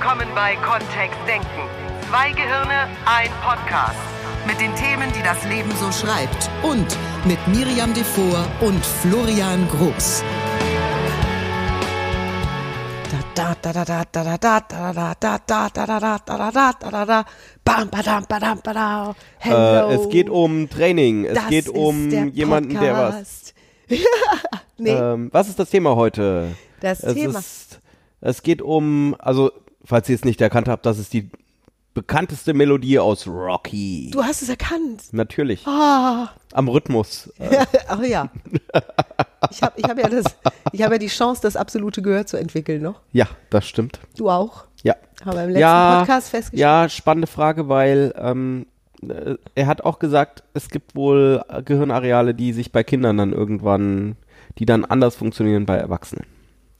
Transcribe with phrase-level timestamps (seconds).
[0.00, 1.68] willkommen bei Kontext Denken.
[2.08, 3.98] Zwei Gehirne, ein Podcast.
[4.46, 6.48] Mit den Themen, die das Leben so schreibt.
[6.62, 6.96] Und
[7.26, 10.24] mit Miriam Devor und Florian Groß.
[13.34, 16.38] Da da da da da da da da da da da da da da da
[16.38, 17.24] da da da da
[17.62, 19.90] bam badam badam badam Hello.
[19.90, 21.26] Äh, es geht um Training.
[21.26, 23.52] Es geht um jemanden, der was.
[24.78, 26.56] Nee, Ähm, was ist das Thema heute?
[26.80, 27.42] das Thema.
[28.22, 29.50] Es geht um, also,
[29.84, 31.30] falls ihr es nicht erkannt habt, das ist die
[31.94, 34.10] bekannteste Melodie aus Rocky.
[34.12, 35.02] Du hast es erkannt.
[35.12, 35.66] Natürlich.
[35.66, 36.30] Ah.
[36.52, 37.32] Am Rhythmus.
[37.88, 38.30] Ach ja.
[39.50, 40.36] Ich habe ich hab ja, das-
[40.72, 43.00] ich hab ja die Chance, das absolute Gehör zu entwickeln noch.
[43.12, 43.98] ja, das stimmt.
[44.16, 44.64] Du auch.
[44.82, 44.94] Ja.
[45.24, 46.60] Haben wir im letzten ja, Podcast festgestellt.
[46.60, 48.66] Ja, spannende Frage, weil ähm,
[49.02, 54.16] äh, er hat auch gesagt, es gibt wohl Gehirnareale, die sich bei Kindern dann irgendwann,
[54.58, 56.24] die dann anders funktionieren bei Erwachsenen.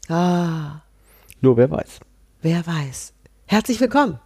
[0.09, 0.81] Ah,
[1.41, 2.01] Nur wer weiß.
[2.43, 3.13] Wer weiß.
[3.47, 4.19] Herzlich willkommen.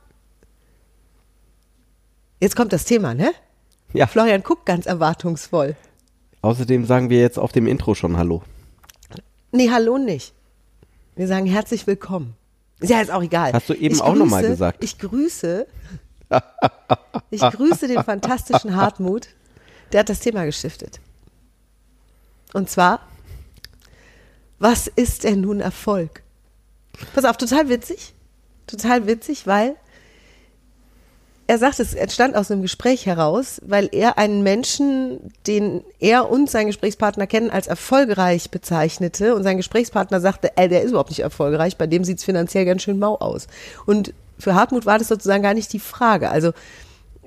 [2.41, 3.33] Jetzt kommt das Thema, ne?
[3.93, 4.07] Ja.
[4.07, 5.77] Florian guckt ganz erwartungsvoll.
[6.43, 8.43] Außerdem sagen wir jetzt auf dem Intro schon Hallo.
[9.53, 10.35] Nee, hallo nicht.
[11.17, 12.35] Wir sagen herzlich willkommen.
[12.81, 13.53] Ist ja jetzt auch egal.
[13.53, 14.85] Hast du eben Ich auch noch mal grüße- gesagt.
[14.85, 15.67] Ich grüße,
[17.31, 19.29] ich grüße den fantastischen Hartmut,
[19.93, 21.01] der hat das Thema gestiftet.
[22.53, 23.01] Und zwar,
[24.59, 26.24] was ist denn nun Erfolg?
[27.15, 28.15] Pass auf, total witzig.
[28.67, 29.77] Total witzig, weil
[31.47, 36.49] er sagt, es entstand aus einem Gespräch heraus, weil er einen Menschen, den er und
[36.49, 41.21] sein Gesprächspartner kennen, als erfolgreich bezeichnete und sein Gesprächspartner sagte, ey, der ist überhaupt nicht
[41.21, 43.47] erfolgreich, bei dem sieht es finanziell ganz schön mau aus.
[43.85, 46.31] Und für Hartmut war das sozusagen gar nicht die Frage.
[46.31, 46.53] Also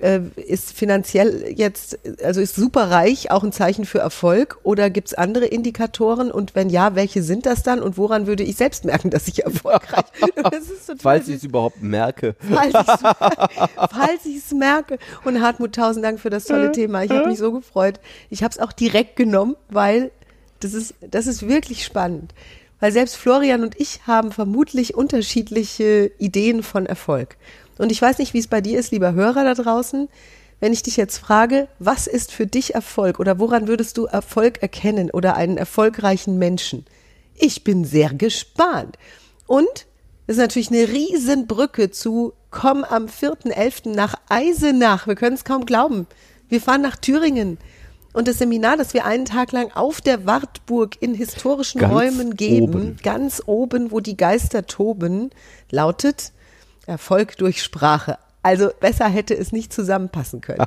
[0.02, 5.14] äh, ist finanziell jetzt, also ist superreich auch ein Zeichen für Erfolg oder gibt es
[5.14, 9.10] andere Indikatoren und wenn ja, welche sind das dann und woran würde ich selbst merken,
[9.10, 10.44] dass ich erfolgreich bin?
[11.00, 12.36] Falls ich es überhaupt merke.
[12.40, 13.00] falls ich's-
[13.92, 14.98] falls ich es merke.
[15.24, 17.04] Und Hartmut, tausend Dank für das tolle Thema.
[17.04, 18.00] Ich habe mich so gefreut.
[18.30, 20.12] Ich habe es auch direkt genommen, weil
[20.60, 22.34] das ist, das ist wirklich spannend.
[22.80, 27.36] Weil selbst Florian und ich haben vermutlich unterschiedliche Ideen von Erfolg.
[27.78, 30.10] Und ich weiß nicht, wie es bei dir ist, lieber Hörer da draußen.
[30.60, 34.62] Wenn ich dich jetzt frage, was ist für dich Erfolg oder woran würdest du Erfolg
[34.62, 36.86] erkennen oder einen erfolgreichen Menschen?
[37.36, 38.98] Ich bin sehr gespannt.
[39.46, 39.86] Und
[40.26, 43.94] das ist natürlich eine Riesenbrücke zu komm am 4.11.
[43.94, 45.08] nach Eisenach.
[45.08, 46.08] Wir können es kaum glauben.
[46.50, 47.60] Wir fahren nach Thüringen.
[48.14, 52.36] Und das Seminar, das wir einen Tag lang auf der Wartburg in historischen Ganz Räumen
[52.36, 52.98] geben, oben.
[53.04, 55.30] ganz oben, wo die Geister toben,
[55.70, 56.32] lautet
[56.88, 58.18] Erfolg durch Sprache.
[58.44, 60.66] Also besser hätte es nicht zusammenpassen können.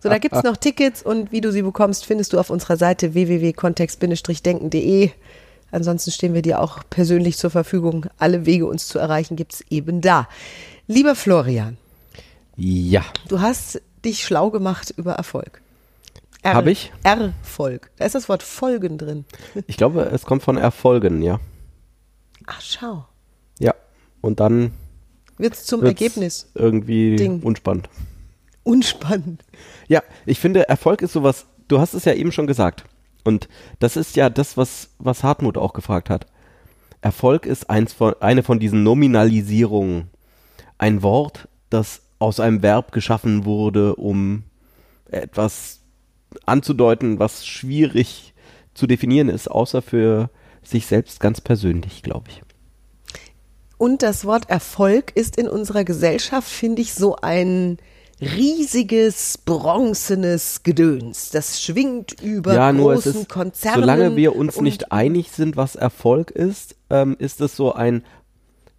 [0.00, 3.12] So, da gibt's noch Tickets und wie du sie bekommst, findest du auf unserer Seite
[3.14, 5.10] www.kontext-denken.de.
[5.70, 8.06] Ansonsten stehen wir dir auch persönlich zur Verfügung.
[8.18, 10.26] Alle Wege, uns zu erreichen, gibt's eben da.
[10.86, 11.76] Lieber Florian,
[12.56, 13.04] Ja.
[13.28, 15.60] du hast dich schlau gemacht über Erfolg.
[16.42, 16.92] Er- Hab ich?
[17.02, 17.90] Erfolg.
[17.98, 19.24] Da ist das Wort Folgen drin.
[19.66, 21.40] Ich glaube, es kommt von Erfolgen, ja.
[22.46, 23.04] Ach, schau.
[24.20, 24.72] Und dann
[25.36, 26.50] Wird's zum wird's Ergebnis.
[26.54, 27.40] irgendwie Ding.
[27.42, 27.88] unspannend.
[28.64, 29.44] Unspannend.
[29.86, 32.84] Ja, ich finde, Erfolg ist sowas, du hast es ja eben schon gesagt.
[33.24, 33.48] Und
[33.78, 36.26] das ist ja das, was, was Hartmut auch gefragt hat.
[37.00, 40.08] Erfolg ist eins von, eine von diesen Nominalisierungen.
[40.78, 44.44] Ein Wort, das aus einem Verb geschaffen wurde, um
[45.10, 45.80] etwas
[46.46, 48.34] anzudeuten, was schwierig
[48.74, 50.30] zu definieren ist, außer für
[50.62, 52.42] sich selbst ganz persönlich, glaube ich.
[53.78, 57.78] Und das Wort Erfolg ist in unserer Gesellschaft, finde ich, so ein
[58.20, 61.30] riesiges, bronzenes Gedöns.
[61.30, 63.80] Das schwingt über ja, nur es großen ist, Konzernen.
[63.80, 68.04] solange wir uns nicht einig sind, was Erfolg ist, ähm, ist es so ein,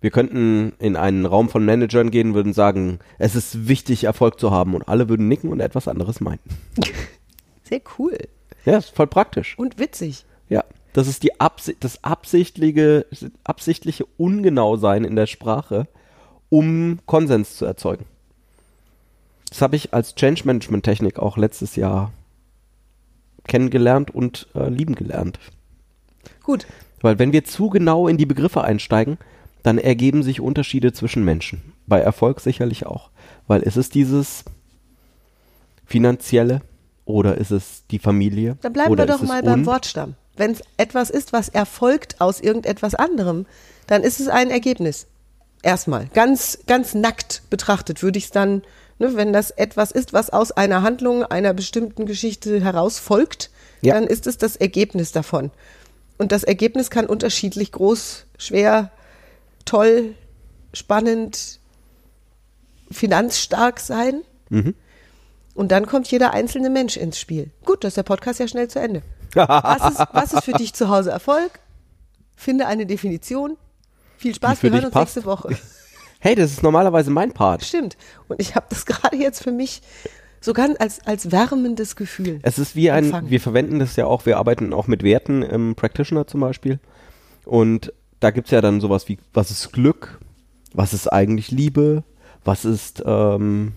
[0.02, 4.52] wir könnten in einen Raum von Managern gehen, würden sagen, es ist wichtig, Erfolg zu
[4.52, 6.40] haben und alle würden nicken und etwas anderes meinen.
[7.64, 8.18] Sehr cool
[8.66, 9.58] Ja, ist voll praktisch.
[9.58, 10.26] und witzig.
[10.50, 13.06] Ja, das ist die Absi das absichtliche,
[13.44, 15.88] absichtliche Ungenausein in der Sprache,
[16.50, 18.06] um Konsens zu erzeugen.
[19.50, 22.12] Das habe ich als Change Management Technik auch letztes Jahr
[23.48, 25.40] kennengelernt und äh, lieben gelernt.
[26.44, 26.68] Gut.
[27.02, 29.18] Weil wenn wir zu genau in die Begriffe einsteigen,
[29.64, 31.74] dann ergeben sich Unterschiede zwischen Menschen.
[31.88, 33.10] Bei Erfolg sicherlich auch.
[33.48, 34.46] Weil ist es dieses
[35.86, 36.62] finanzielle
[37.06, 38.58] oder ist es die Familie?
[38.62, 40.16] Dann bleiben oder wir doch mal beim Wortstamm.
[40.40, 43.46] Wenn es etwas ist, was erfolgt aus irgendetwas anderem,
[43.88, 45.06] dann ist es ein Ergebnis.
[45.62, 46.08] Erstmal.
[46.14, 48.64] Ganz, ganz nackt betrachtet würde ich es dann,
[49.00, 53.50] ne, wenn das etwas ist, was aus einer Handlung, einer bestimmten Geschichte heraus folgt,
[53.82, 53.96] Ja.
[53.96, 55.52] dann ist es das Ergebnis davon.
[56.18, 58.92] Und das Ergebnis kann unterschiedlich groß, schwer,
[59.66, 60.16] toll,
[60.74, 61.60] spannend,
[62.92, 64.22] finanzstark sein.
[65.54, 67.52] Und dann kommt jeder einzelne Mensch ins Spiel.
[67.66, 69.02] Gut, das ist der Podcast ja schnell zu Ende.
[69.34, 71.60] Was ist, was ist für dich zu Hause Erfolg?
[72.36, 73.58] Finde eine Definition.
[74.18, 75.16] Viel Spaß, für wir hören uns passt.
[75.16, 75.58] nächste Woche.
[76.22, 77.64] Hey, das ist normalerweise mein Part.
[77.64, 77.96] Stimmt.
[78.28, 79.82] Und ich habe das gerade jetzt für mich
[80.42, 82.40] so ganz als, als wärmendes Gefühl.
[82.42, 83.30] Es ist wie ein, empfangen.
[83.30, 86.80] wir verwenden das ja auch, wir arbeiten auch mit Werten im Practitioner zum Beispiel.
[87.46, 90.20] Und da gibt's ja dann sowas wie, was ist Glück?
[90.74, 92.04] Was ist eigentlich Liebe?
[92.44, 93.74] Was ist ähm,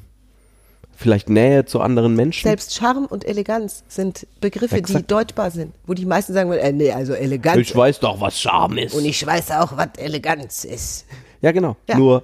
[0.96, 2.48] vielleicht Nähe zu anderen Menschen?
[2.48, 5.10] Selbst Charme und Eleganz sind Begriffe, die Exakt.
[5.10, 7.58] deutbar sind, wo die meisten sagen, äh, nee, also Eleganz.
[7.58, 8.94] ich weiß doch, was Charme ist.
[8.94, 11.06] und ich weiß auch, was Eleganz ist.
[11.40, 11.76] ja, genau.
[11.88, 11.96] Ja.
[11.96, 12.22] Nur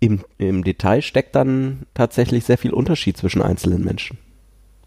[0.00, 4.18] im, im Detail steckt dann tatsächlich sehr viel Unterschied zwischen einzelnen Menschen.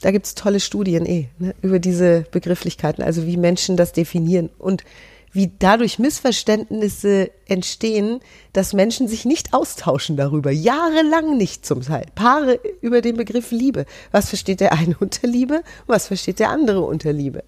[0.02, 4.84] Da gibt's tolle Studien eh ne, über diese Begrifflichkeiten, also wie Menschen das definieren und
[5.32, 8.20] wie dadurch Missverständnisse entstehen,
[8.54, 12.06] dass Menschen sich nicht austauschen darüber, jahrelang nicht zum Teil.
[12.16, 13.86] Paare über den Begriff Liebe.
[14.12, 17.44] Was versteht der eine unter Liebe was versteht der andere unter Liebe?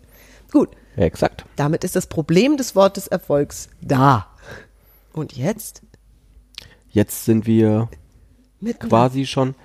[0.52, 1.46] Gut, Ja, exakt.
[1.56, 4.28] damit ist das Problem des Wortes Erfolgs da.
[5.14, 5.82] Und jetzt?
[6.90, 7.90] Jetzt sind wir
[8.60, 9.56] Mit quasi schon.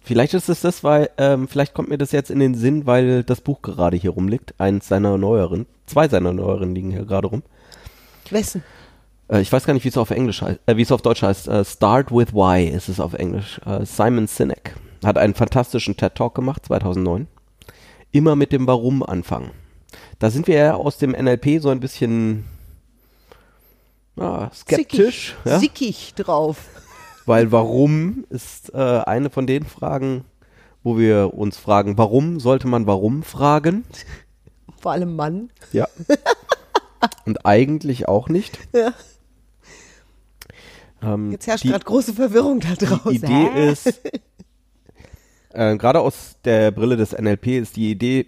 [0.00, 3.22] Vielleicht ist es das, weil, ähm, vielleicht kommt mir das jetzt in den Sinn, weil
[3.22, 4.54] das Buch gerade hier rumliegt.
[4.58, 7.42] Eins seiner neueren, zwei seiner neueren liegen hier gerade rum.
[8.30, 8.62] Wessen?
[9.28, 11.22] Äh, ich weiß gar nicht, wie es auf Englisch heißt, äh, wie es auf Deutsch
[11.22, 11.48] heißt.
[11.48, 13.60] Äh, Start with Why ist es auf Englisch.
[13.66, 14.74] Äh, Simon Sinek
[15.04, 17.26] hat einen fantastischen TED Talk gemacht, 2009.
[18.12, 19.50] Immer mit dem Warum anfangen.
[20.18, 22.44] Da sind wir ja aus dem NLP so ein bisschen
[24.16, 25.34] ja, skeptisch.
[25.34, 25.58] Sickig, Ja?
[25.58, 26.58] sickig drauf.
[27.24, 30.24] Weil warum ist äh, eine von den Fragen,
[30.82, 33.84] wo wir uns fragen, warum sollte man warum fragen?
[34.80, 35.50] Vor allem Mann.
[35.72, 35.86] Ja.
[37.32, 38.58] Und eigentlich auch nicht.
[38.74, 38.92] Ja.
[41.02, 43.10] Ähm, Jetzt herrscht gerade große Verwirrung da draußen.
[43.10, 44.02] die Idee ist,
[45.54, 48.26] äh, gerade aus der Brille des NLP ist die Idee,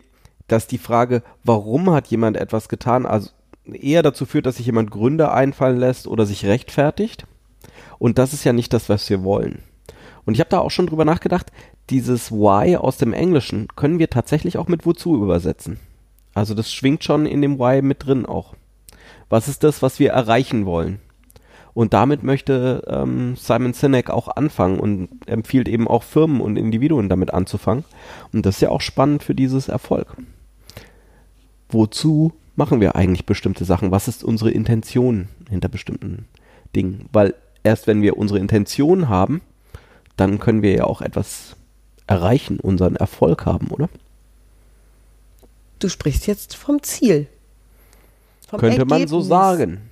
[0.48, 3.28] dass die Frage, warum hat jemand etwas getan, also
[3.66, 7.26] eher dazu führt, dass sich jemand Gründe einfallen lässt oder sich rechtfertigt.
[7.98, 9.62] Und das ist ja nicht das, was wir wollen.
[10.24, 11.52] Und ich habe da auch schon drüber nachgedacht,
[11.90, 15.78] dieses Why aus dem Englischen können wir tatsächlich auch mit wozu übersetzen.
[16.34, 18.54] Also das schwingt schon in dem Why mit drin auch.
[19.28, 21.00] Was ist das, was wir erreichen wollen?
[21.74, 27.08] Und damit möchte ähm, Simon Sinek auch anfangen und empfiehlt eben auch Firmen und Individuen
[27.08, 27.84] damit anzufangen.
[28.32, 30.16] Und das ist ja auch spannend für dieses Erfolg.
[31.68, 33.90] Wozu machen wir eigentlich bestimmte Sachen?
[33.90, 36.26] Was ist unsere Intention hinter bestimmten
[36.76, 37.08] Dingen?
[37.12, 37.34] Weil
[37.64, 39.40] erst wenn wir unsere Intention haben,
[40.16, 41.56] dann können wir ja auch etwas
[42.06, 43.88] erreichen, unseren Erfolg haben, oder?
[45.80, 47.26] Du sprichst jetzt vom Ziel.
[48.54, 49.28] Vom Könnte man so Ergebnis.
[49.28, 49.90] sagen.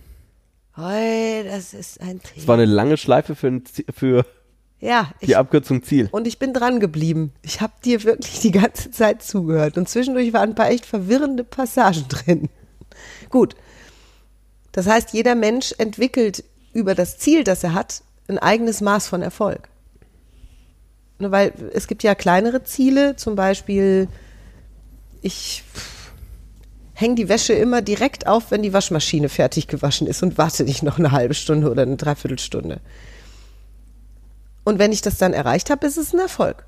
[0.74, 2.46] Hey, das ist ein Es Thema.
[2.48, 3.62] war eine lange Schleife für, ein
[3.94, 4.24] für
[4.80, 6.08] Ja, die ich, Abkürzung Ziel.
[6.12, 7.32] und ich bin dran geblieben.
[7.42, 9.76] Ich habe dir wirklich die ganze Zeit zugehört.
[9.76, 12.48] Und zwischendurch waren ein paar echt verwirrende Passagen drin.
[13.28, 13.54] Gut.
[14.72, 16.42] Das heißt, jeder Mensch entwickelt
[16.72, 19.68] über das Ziel, das er hat, ein eigenes Maß von Erfolg.
[21.18, 24.08] Ne, Weil es gibt ja kleinere Ziele, zum Beispiel,
[25.20, 25.62] ich
[26.94, 30.82] hänge die Wäsche immer direkt auf, wenn die Waschmaschine fertig gewaschen ist und warte nicht
[30.82, 32.80] noch eine halbe Stunde oder eine Dreiviertelstunde.
[34.64, 36.64] Und wenn ich das dann erreicht habe, ist es ein Erfolg.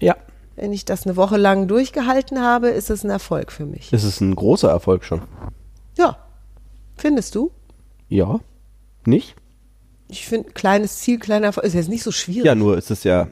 [0.00, 0.16] Ja,
[0.56, 3.92] Wenn ich das eine Woche lang durchgehalten habe, ist es ein Erfolg für mich.
[3.92, 5.22] es ist ein großer Erfolg schon.
[5.96, 6.18] Ja.
[6.96, 7.50] Findest du?
[8.08, 8.40] Ja,
[9.06, 9.36] nicht?
[10.08, 12.44] Ich finde, kleines Ziel, kleiner Erfolg ist jetzt nicht so schwierig.
[12.44, 13.28] Ja, nur ist es ja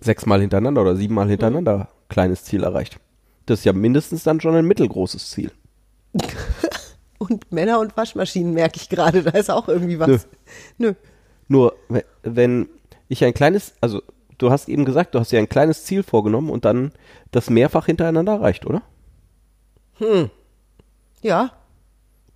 [0.00, 2.98] sechsmal hintereinander oder siebenmal hintereinander kleines Ziel erreicht.
[3.46, 5.50] Das ist ja mindestens dann schon ein mittelgroßes Ziel.
[7.18, 10.26] Und Männer und Waschmaschinen merke ich gerade, da ist auch irgendwie was.
[10.76, 10.92] Nö.
[11.48, 12.68] Nur, we- wenn
[13.08, 14.02] ich ein kleines, also
[14.36, 16.92] du hast eben gesagt, du hast ja ein kleines Ziel vorgenommen und dann
[17.30, 18.82] das mehrfach hintereinander erreicht, oder?
[21.22, 21.52] Ja.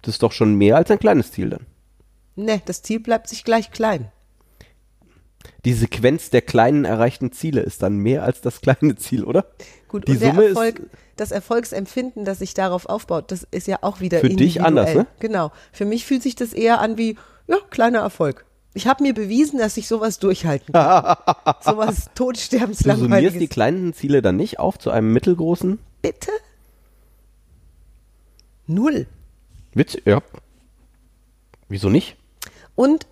[0.00, 1.66] Das ist doch schon mehr als ein kleines Ziel dann.
[2.36, 4.10] Ne, das Ziel bleibt sich gleich klein.
[5.64, 9.46] Die Sequenz der kleinen erreichten Ziele ist dann mehr als das kleine Ziel, oder?
[9.88, 10.82] Gut, Die und Summe ist- Erfolg,
[11.16, 15.06] das Erfolgsempfinden, das sich darauf aufbaut, das ist ja auch wieder Für dich anders, ne?
[15.20, 15.52] Genau.
[15.72, 17.16] Für mich fühlt sich das eher an wie,
[17.46, 18.44] ja, kleiner Erfolg.
[18.74, 21.16] Ich habe mir bewiesen, dass ich sowas durchhalten kann.
[21.64, 26.30] sowas Du summierst die kleinen Ziele dann nicht auf zu einem mittelgroßen Bitte?
[28.66, 29.06] Null.
[29.74, 29.96] Witz?
[30.04, 30.22] Ja.
[31.68, 32.16] Wieso nicht?
[32.74, 33.06] Und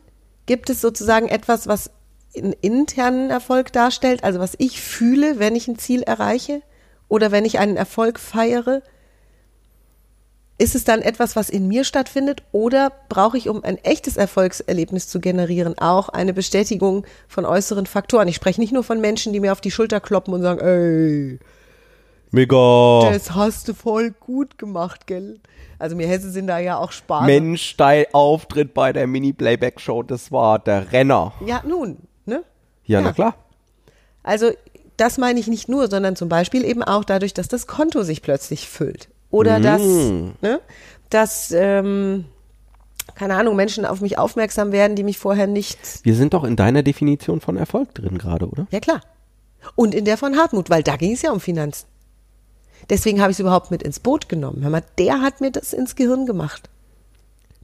[0.46, 1.90] gibt es sozusagen etwas, was
[2.36, 6.62] einen internen Erfolg darstellt, also was ich fühle, wenn ich ein Ziel erreiche
[7.08, 8.82] oder wenn ich einen Erfolg feiere?
[10.58, 15.08] ist es dann etwas, was in mir stattfindet oder brauche ich, um ein echtes Erfolgserlebnis
[15.08, 18.28] zu generieren, auch eine Bestätigung von äußeren Faktoren?
[18.28, 21.38] Ich spreche nicht nur von Menschen, die mir auf die Schulter kloppen und sagen, ey,
[22.30, 23.10] Mega.
[23.10, 25.40] das hast du voll gut gemacht, gell?
[25.78, 27.26] Also mir Hesse sind da ja auch Spaß.
[27.26, 31.34] Mensch, dein Auftritt bei der Mini-Playback-Show, das war der Renner.
[31.44, 32.42] Ja, nun, ne?
[32.84, 33.06] Ja, Ja.
[33.06, 33.34] na klar.
[34.22, 34.50] Also
[34.96, 38.22] das meine ich nicht nur, sondern zum Beispiel eben auch dadurch, dass das Konto sich
[38.22, 39.08] plötzlich füllt.
[39.30, 40.60] Oder dass, ne,
[41.10, 42.24] dass, ähm,
[43.14, 45.78] keine Ahnung, Menschen auf mich aufmerksam werden, die mich vorher nicht.
[46.04, 48.66] Wir sind doch in deiner Definition von Erfolg drin gerade, oder?
[48.70, 49.00] Ja klar.
[49.74, 51.86] Und in der von Hartmut, weil da ging es ja um Finanzen.
[52.88, 54.62] Deswegen habe ich es überhaupt mit ins Boot genommen.
[54.62, 56.70] Hör mal, der hat mir das ins Gehirn gemacht.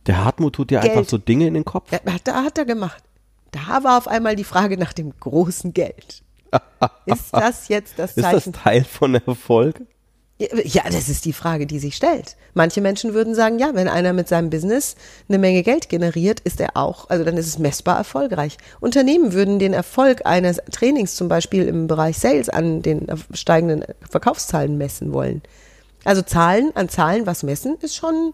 [0.07, 0.97] Der Hartmut tut dir Geld.
[0.97, 1.93] einfach so Dinge in den Kopf.
[1.93, 3.03] Ja, hat, da hat er gemacht.
[3.53, 6.23] Da war auf einmal die Frage nach dem großen Geld.
[7.07, 8.53] Ist das jetzt das Ist das Zeichen?
[8.53, 9.81] Teil von Erfolg?
[10.65, 12.37] Ja, das ist die Frage, die sich stellt.
[12.53, 14.97] Manche Menschen würden sagen, ja, wenn einer mit seinem Business
[15.29, 18.57] eine Menge Geld generiert, ist er auch, also dann ist es messbar erfolgreich.
[18.81, 24.77] Unternehmen würden den Erfolg eines Trainings zum Beispiel im Bereich Sales an den steigenden Verkaufszahlen
[24.79, 25.43] messen wollen.
[26.03, 28.33] Also Zahlen an Zahlen was messen ist schon,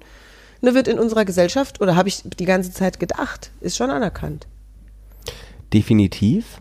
[0.63, 4.47] ne, wird in unserer Gesellschaft, oder habe ich die ganze Zeit gedacht, ist schon anerkannt.
[5.73, 6.61] Definitiv.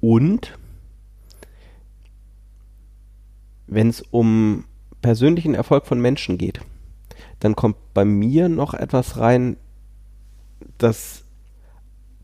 [0.00, 0.58] Und
[3.66, 4.64] wenn es um
[5.00, 6.60] persönlichen Erfolg von Menschen geht,
[7.38, 9.56] dann kommt bei mir noch etwas rein,
[10.78, 11.24] dass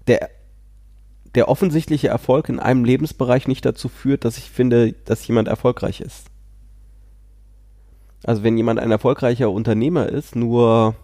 [0.06, 0.30] der,
[1.34, 6.00] der offensichtliche Erfolg in einem Lebensbereich nicht dazu führt, dass ich finde, dass jemand erfolgreich
[6.00, 6.26] ist.
[8.24, 10.96] Also wenn jemand ein erfolgreicher Unternehmer ist, nur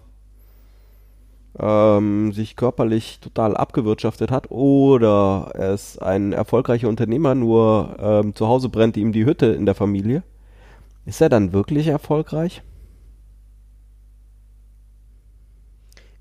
[1.59, 8.49] ähm, sich körperlich total abgewirtschaftet hat oder er ist ein erfolgreicher Unternehmer, nur ähm, zu
[8.49, 10.23] Hause brennt ihm die Hütte in der Familie,
[11.05, 12.63] ist er dann wirklich erfolgreich?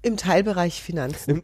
[0.04, 1.44] Im Teilbereich Finanzen.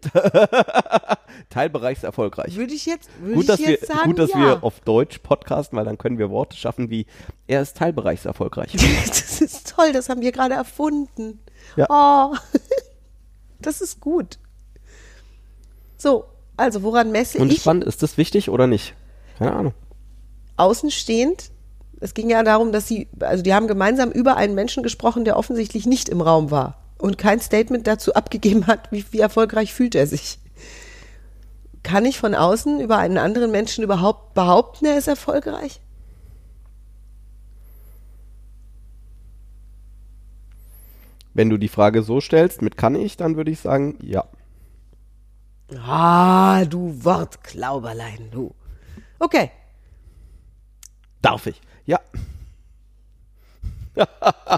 [1.52, 2.56] Teilbereichs erfolgreich.
[2.56, 4.40] Würde ich jetzt, würde Gut, ich dass, wir, jetzt sagen, gut, dass ja.
[4.40, 7.06] wir auf Deutsch podcasten, weil dann können wir Worte schaffen wie
[7.46, 8.74] er ist Teilbereichs erfolgreich.
[9.08, 11.40] Das ist toll, das haben wir gerade erfunden.
[11.76, 11.86] Ja.
[11.90, 12.36] Oh,
[13.60, 14.40] das ist gut.
[15.98, 18.94] So, also woran messe Und ich spannend, ist das wichtig oder nicht?
[19.38, 19.74] Keine Ahnung.
[20.58, 21.52] außenstehend?
[22.00, 25.38] Es ging ja darum, dass sie, also die haben gemeinsam über einen Menschen gesprochen, der
[25.38, 29.96] offensichtlich nicht im Raum war und kein Statement dazu abgegeben hat, wie, wie erfolgreich fühlt
[29.96, 30.40] er sich.
[31.84, 35.80] Kann ich von außen über einen anderen Menschen überhaupt behaupten, er ist erfolgreich?
[41.38, 44.26] Wenn du die Frage so stellst, mit kann ich, dann würde ich sagen, ja.
[45.78, 48.56] Ah, du Wortklauberlein, du.
[49.20, 49.52] Okay,
[51.22, 51.62] Darf ich.
[51.86, 52.00] Ja.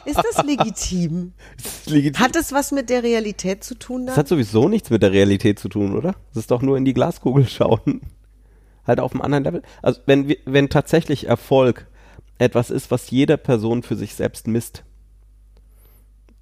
[0.06, 1.34] ist das legitim?
[1.58, 2.24] Das ist legitim.
[2.24, 4.20] Hat es was mit der Realität zu tun Das dann?
[4.22, 6.14] hat sowieso nichts mit der Realität zu tun, oder?
[6.34, 8.02] Das ist doch nur in die Glaskugel schauen.
[8.88, 9.62] Halt auf einem anderen Level.
[9.82, 11.88] Also wenn, wenn tatsächlich Erfolg
[12.38, 14.84] etwas ist, was jede Person für sich selbst misst.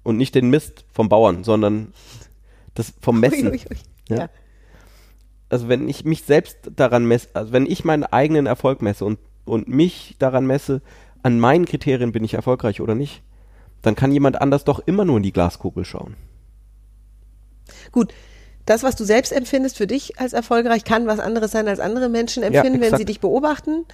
[0.08, 1.92] Und nicht den Mist vom Bauern, sondern
[2.72, 3.48] das vom Messen.
[3.48, 3.76] Ui, ui, ui.
[4.08, 4.16] Ja.
[4.16, 4.30] Ja.
[5.50, 9.18] Also wenn ich mich selbst daran messe, also wenn ich meinen eigenen Erfolg messe und,
[9.44, 10.80] und mich daran messe,
[11.22, 13.22] an meinen Kriterien bin ich erfolgreich oder nicht,
[13.82, 16.16] dann kann jemand anders doch immer nur in die Glaskugel schauen.
[17.92, 18.14] Gut,
[18.68, 22.08] das, was du selbst empfindest für dich als erfolgreich, kann was anderes sein, als andere
[22.08, 22.98] Menschen empfinden, wenn exakt.
[22.98, 23.86] sie dich beobachten.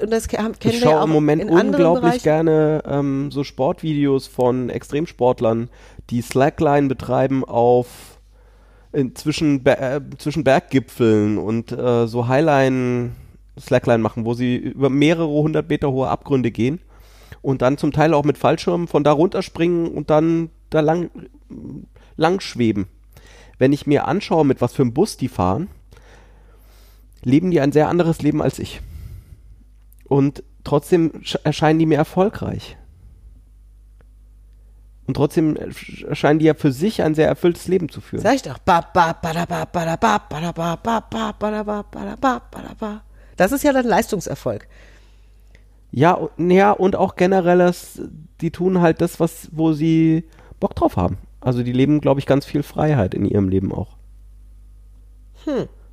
[0.00, 3.44] Und das kennen Ich wir ja schaue auch im Moment in unglaublich gerne ähm, so
[3.44, 5.70] Sportvideos von Extremsportlern,
[6.10, 8.18] die Slackline betreiben auf
[8.92, 13.12] in, zwischen, äh, zwischen Berggipfeln und äh, so Highline
[13.60, 16.80] Slackline machen, wo sie über mehrere hundert Meter hohe Abgründe gehen
[17.42, 21.10] und dann zum Teil auch mit Fallschirmen von da runterspringen und dann da lang,
[22.16, 22.86] lang schweben.
[23.58, 25.68] Wenn ich mir anschaue, mit was für einem Bus die fahren,
[27.22, 28.80] leben die ein sehr anderes Leben als ich.
[30.04, 32.76] Und trotzdem sch- erscheinen die mir erfolgreich.
[35.06, 38.22] Und trotzdem ersch- erscheinen die ja für sich ein sehr erfülltes Leben zu führen.
[38.22, 38.58] Sag ich doch.
[43.36, 44.68] Das ist ja dann Leistungserfolg.
[45.90, 48.00] Ja, und- ja, und auch generelles,
[48.40, 50.24] die tun halt das, was, wo sie
[50.60, 51.16] Bock drauf haben.
[51.40, 53.96] Also die leben, glaube ich, ganz viel Freiheit in ihrem Leben auch.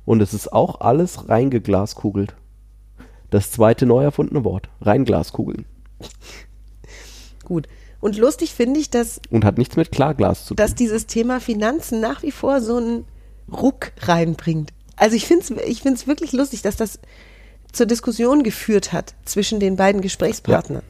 [0.04, 2.34] Und es ist auch alles reingeglaskugelt.
[3.30, 4.68] Das zweite neu erfundene Wort.
[4.80, 5.64] Reinglaskugeln.
[7.44, 7.66] Gut.
[8.00, 10.56] Und lustig finde ich, dass, Und hat nichts mit Klarglas zu tun.
[10.56, 13.04] dass dieses Thema Finanzen nach wie vor so einen
[13.50, 14.72] Ruck reinbringt.
[14.96, 16.98] Also ich finde es ich find's wirklich lustig, dass das
[17.72, 20.82] zur Diskussion geführt hat zwischen den beiden Gesprächspartnern.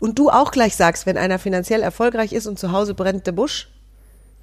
[0.00, 3.32] Und du auch gleich sagst, wenn einer finanziell erfolgreich ist und zu Hause brennt der
[3.32, 3.68] Busch,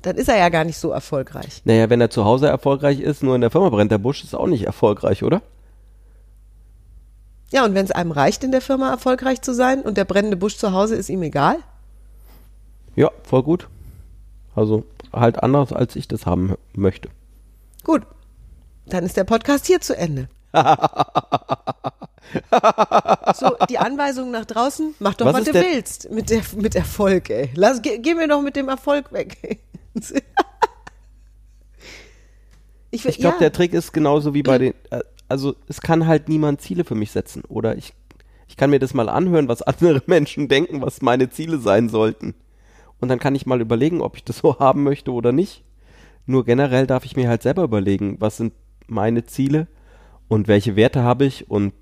[0.04, 1.62] dann ist er ja gar nicht so erfolgreich.
[1.66, 4.36] Naja, wenn er zu Hause erfolgreich ist, nur in der Firma brennt der Busch, ist
[4.36, 5.42] auch nicht erfolgreich, oder?
[7.50, 10.38] Ja, und wenn es einem reicht, in der Firma erfolgreich zu sein und der brennende
[10.38, 11.58] Busch zu Hause ist ihm egal,
[12.96, 13.68] Ja, voll gut.
[14.56, 14.84] Also
[15.14, 17.10] halt anders, als ich das haben möchte.
[17.84, 18.04] gut,
[18.86, 20.30] dann ist der Podcast hier zu Ende.
[23.36, 26.76] So, die Anweisung nach draußen, mach doch, Was was, du der- willst mit, der, mit
[26.76, 27.50] Erfolg, ey.
[27.56, 29.38] Lass, ge, geh mir doch mit dem Erfolg weg.
[29.42, 29.60] ey.
[32.92, 36.30] ich Ich glaube, der Trick ist genauso wie bei den, äh, also es kann halt
[36.30, 37.44] niemand Ziele für mich setzen.
[37.48, 37.94] Oder ich,
[38.48, 42.36] ich kann mir das mal anhören, was andere Menschen denken, was meine Ziele sein sollten.
[43.00, 45.64] Und dann kann ich mal überlegen, ob ich das so haben möchte oder nicht.
[46.26, 48.54] Nur generell darf ich mir halt selber überlegen, was sind
[48.88, 49.68] meine Ziele
[50.28, 51.74] und welche Werte habe ich und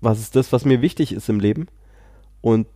[0.00, 1.66] was ist das, was mir wichtig ist im Leben.
[2.40, 2.66] Und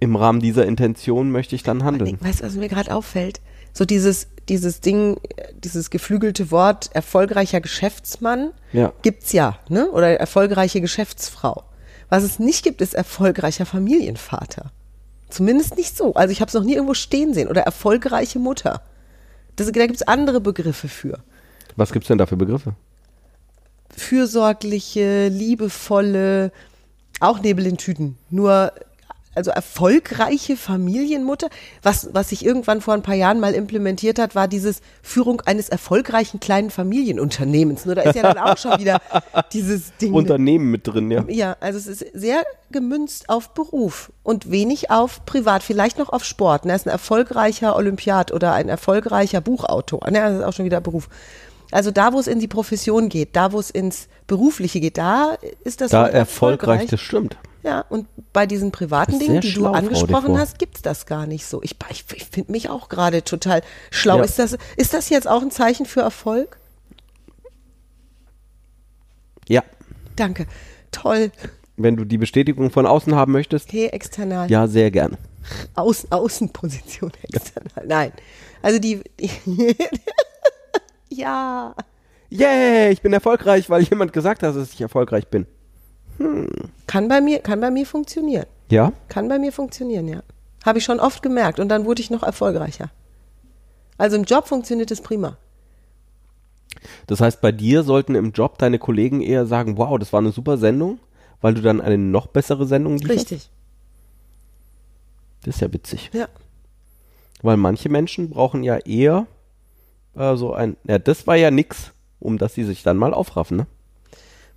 [0.00, 2.18] im Rahmen dieser Intention möchte ich dann handeln.
[2.20, 3.40] Weißt du, was mir gerade auffällt?
[3.72, 5.18] So dieses, dieses Ding,
[5.54, 8.92] dieses geflügelte Wort erfolgreicher Geschäftsmann Ja.
[9.02, 9.90] gibt's ja, ne?
[9.90, 11.64] Oder erfolgreiche Geschäftsfrau.
[12.08, 14.70] Was es nicht gibt, ist erfolgreicher Familienvater.
[15.30, 16.14] Zumindest nicht so.
[16.14, 17.48] Also ich habe es noch nie irgendwo stehen sehen.
[17.48, 18.82] Oder erfolgreiche Mutter.
[19.56, 21.18] Das, da gibt's andere Begriffe für.
[21.76, 22.74] Was gibt's denn da für Begriffe?
[23.96, 26.52] Fürsorgliche, liebevolle,
[27.20, 28.16] auch Nebel in Tüten.
[28.30, 28.72] Nur,
[29.38, 31.48] also erfolgreiche Familienmutter.
[31.82, 35.68] Was, was sich irgendwann vor ein paar Jahren mal implementiert hat, war dieses Führung eines
[35.68, 37.86] erfolgreichen kleinen Familienunternehmens.
[37.86, 39.00] Nur da ist ja dann auch schon wieder
[39.52, 40.12] dieses Ding.
[40.12, 41.24] Unternehmen mit drin, ja.
[41.28, 46.24] ja, also es ist sehr gemünzt auf Beruf und wenig auf Privat, vielleicht noch auf
[46.24, 46.66] Sport.
[46.66, 50.00] Er ist ein erfolgreicher Olympiad oder ein erfolgreicher Buchautor.
[50.10, 51.08] Ne, das ist auch schon wieder Beruf.
[51.70, 55.36] Also da, wo es in die Profession geht, da, wo es ins Berufliche geht, da
[55.64, 57.36] ist das Da erfolgreich, das stimmt.
[57.62, 61.44] Ja, und bei diesen privaten Dingen, die schlau, du angesprochen hast, gibt's das gar nicht
[61.44, 61.62] so.
[61.62, 64.18] Ich, ich, ich finde mich auch gerade total schlau.
[64.18, 64.24] Ja.
[64.24, 66.58] Ist, das, ist das jetzt auch ein Zeichen für Erfolg?
[69.48, 69.62] Ja.
[70.16, 70.46] Danke.
[70.92, 71.32] Toll.
[71.76, 74.50] Wenn du die Bestätigung von außen haben möchtest, Hey, external.
[74.50, 75.18] ja, sehr gerne.
[75.74, 77.86] Außen, Außenposition external.
[77.86, 78.12] Nein.
[78.62, 79.30] Also die, die
[81.18, 81.74] ja.
[82.30, 85.46] Yay, ich bin erfolgreich, weil jemand gesagt hat, dass ich erfolgreich bin.
[86.86, 88.46] Kann bei mir, kann bei mir funktionieren.
[88.70, 88.92] Ja?
[89.08, 90.22] Kann bei mir funktionieren, ja.
[90.64, 92.90] Habe ich schon oft gemerkt und dann wurde ich noch erfolgreicher.
[93.96, 95.36] Also im Job funktioniert es prima.
[97.06, 100.32] Das heißt, bei dir sollten im Job deine Kollegen eher sagen, wow, das war eine
[100.32, 100.98] super Sendung,
[101.40, 103.30] weil du dann eine noch bessere Sendung lieferst.
[103.30, 103.50] Richtig.
[105.44, 106.10] Das ist ja witzig.
[106.12, 106.28] Ja.
[107.42, 109.26] Weil manche Menschen brauchen ja eher
[110.18, 113.56] äh, so ein, ja, das war ja nix, um dass sie sich dann mal aufraffen,
[113.56, 113.66] ne?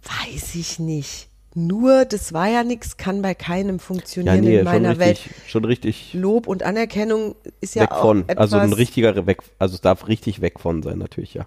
[0.04, 1.28] Weiß ich nicht.
[1.54, 5.20] Nur, das war ja nichts, kann bei keinem Ja, funktionieren nee, in meiner schon Welt.
[5.20, 8.22] richtig, schon richtig Lob und Anerkennung ist ja weg auch von.
[8.22, 11.46] etwas, Also ein richtiger weg, also es darf richtig weg von sein, natürlich, ja.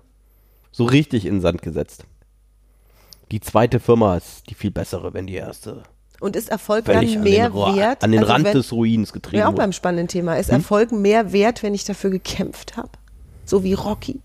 [0.72, 2.04] So richtig in den Sand gesetzt.
[3.30, 5.82] Die zweite Firma ist die viel bessere, wenn die erste
[6.20, 8.04] und ist Erfolg völlig dann an mehr Ro- wert?
[8.04, 10.34] an den Also Rand wenn, des Ruins getrieben Ja, auch beim spannenden Thema.
[10.34, 10.40] Hm?
[10.40, 12.90] Ist Erfolg mehr wert, wenn ich dafür gekämpft habe?
[13.44, 14.20] So wie Rocky.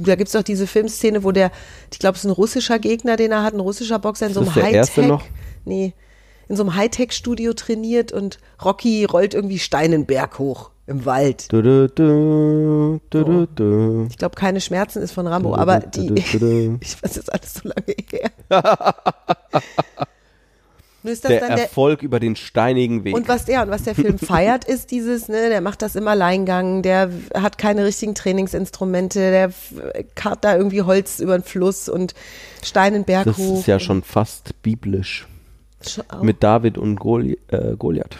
[0.00, 1.50] Da gibt es doch diese Filmszene, wo der,
[1.92, 4.40] ich glaube, es ist ein russischer Gegner, den er hat, ein russischer Boxer in so
[4.40, 5.08] einem Hightech.
[5.64, 5.94] Nee,
[6.48, 11.50] in so einem Hightech-Studio trainiert und Rocky rollt irgendwie Steinen Berg hoch im Wald.
[11.52, 14.06] Du, du, du, du.
[14.10, 16.12] Ich glaube, keine Schmerzen ist von Rambo, aber die,
[16.80, 18.30] ich weiß jetzt alles so lange her.
[21.04, 23.14] Das Der dann der, Erfolg über den steinigen Weg.
[23.14, 26.08] Und was der und was der Film feiert, ist dieses, ne, der macht das im
[26.08, 29.52] Alleingang, der hat keine richtigen Trainingsinstrumente, der
[30.14, 32.14] karrt da irgendwie Holz über den Fluss und
[32.62, 33.58] Stein den Berg das hoch.
[33.58, 35.28] ist ja schon fast biblisch.
[35.86, 36.22] Schon auch.
[36.22, 38.16] Mit David und Goli äh, Goliath.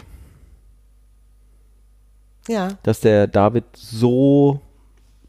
[2.47, 4.61] ja, Dass der David so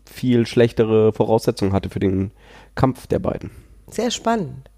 [0.05, 2.33] viel schlechtere Voraussetzungen hatte für den
[2.75, 3.51] Kampf der beiden.
[3.90, 4.69] sehr spannend.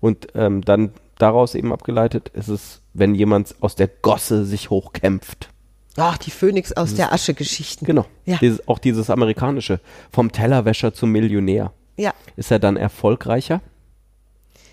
[0.00, 5.48] Und ähm, dann daraus eben abgeleitet ist es, wenn jemand aus der Gosse sich hochkämpft.
[5.96, 7.84] Ach, die Phönix aus der Asche Geschichten.
[7.84, 8.06] Genau.
[8.24, 8.38] Ja.
[8.38, 9.78] Dieses, auch dieses amerikanische.
[10.10, 11.72] Vom Tellerwäscher zum Millionär.
[11.96, 13.60] Ja, Ist er dann erfolgreicher?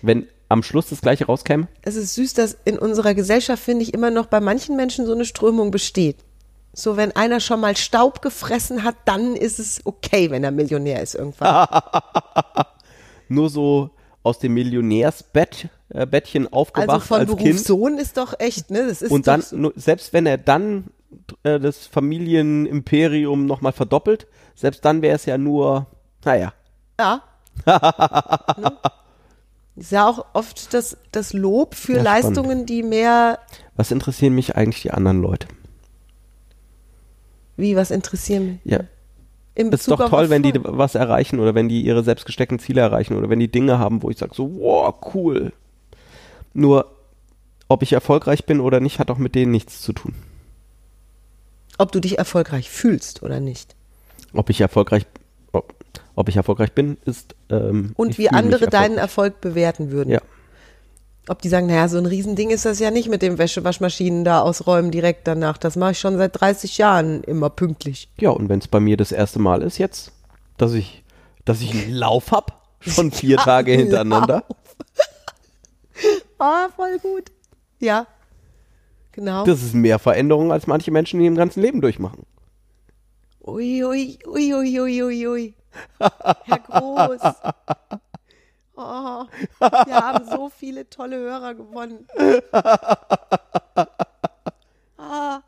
[0.02, 1.68] Wenn am Schluss das gleiche rauskäme?
[1.82, 5.12] es ist süß, dass in unserer Gesellschaft, finde ich, immer noch bei manchen Menschen so
[5.12, 6.16] eine Strömung besteht.
[6.72, 11.02] So, wenn einer schon mal Staub gefressen hat, dann ist es okay, wenn er Millionär
[11.02, 11.66] ist irgendwann.
[13.28, 13.90] Nur so
[14.22, 15.68] aus dem Millionärsbett
[16.06, 17.58] Bettchen aufgewacht Also von als Beruf Kind.
[17.60, 18.86] Sohn ist doch echt, ne?
[18.88, 19.72] Das ist und dann, so.
[19.76, 20.84] selbst wenn er dann
[21.42, 25.86] äh, das Familienimperium nochmal verdoppelt, selbst dann wäre es ja nur,
[26.24, 26.52] naja.
[26.98, 27.22] Ja.
[28.56, 28.72] Ne?
[29.76, 32.02] Ist ja auch oft das, das Lob für Ja.
[32.02, 33.38] Leistungen, die mehr,
[33.76, 35.46] Was interessieren mich eigentlich die anderen Leute?
[37.56, 38.72] wie, was interessieren mich?
[38.72, 38.80] Ja,
[39.54, 42.58] In ist Bezug doch toll, wenn die was erreichen oder wenn die ihre selbst gesteckten
[42.58, 45.52] Ziele erreichen oder wenn die Dinge haben, wo ich sage so, wow, cool.
[46.52, 46.90] Nur,
[47.68, 50.14] ob ich erfolgreich bin oder nicht, hat auch mit denen nichts zu tun.
[51.78, 53.74] Ob du dich erfolgreich fühlst oder nicht.
[54.32, 55.06] Ob ich erfolgreich,
[55.52, 55.74] ob,
[56.14, 58.98] ob ich erfolgreich bin, ist ähm, Und wie andere deinen.
[58.98, 60.10] Erfolg bewerten würden.
[60.10, 60.20] Ja.
[61.28, 64.40] Ob die sagen, naja, so ein Riesending ist das ja nicht mit dem Wäschewaschmaschinen da
[64.40, 65.58] ausräumen direkt danach.
[65.58, 68.08] Das mache ich schon seit 30 Jahren immer pünktlich.
[68.18, 70.12] Ja, und wenn es bei mir das erste Mal ist jetzt,
[70.56, 71.04] dass ich,
[71.44, 74.44] dass ich einen Lauf hab, schon vier Ja, Tage hintereinander,
[76.40, 77.30] Ah, voll gut.
[77.78, 78.06] Ja.
[79.12, 79.44] Genau.
[79.44, 82.24] das ist mehr Veränderung, als manche Menschen in ihrem ganzen Leben durchmachen.
[83.42, 85.54] Ui, ui, ui, ui, ui, ui, ui.
[85.98, 87.20] Herr Groß.
[88.76, 89.26] Oh,
[89.60, 92.06] wir haben so viele tolle Hörer gewonnen.
[95.02, 95.40] Ah,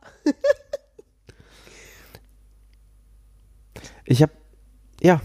[4.04, 4.32] Ich habe,
[5.00, 5.20] ja,